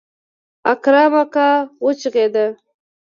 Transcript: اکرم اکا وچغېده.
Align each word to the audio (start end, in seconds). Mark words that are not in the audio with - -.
اکرم 0.71 1.13
اکا 1.21 1.49
وچغېده. 1.83 2.45